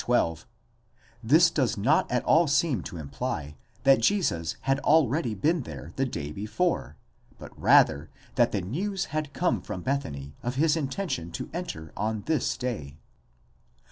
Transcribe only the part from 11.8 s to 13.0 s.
on this day.